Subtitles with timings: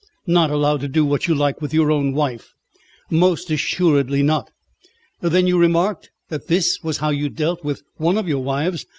[0.25, 2.55] Not allowed to do what you like with your own wife!"
[3.11, 4.49] "Most assuredly not.
[5.19, 8.87] Then you remarked that this was how you dealt with one of your wives.